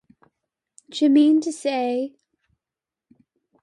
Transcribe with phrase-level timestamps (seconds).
[0.89, 2.15] D'you mean to say—?